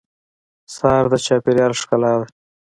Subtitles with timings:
[0.73, 2.25] سهار د چاپېریال ښکلا ده.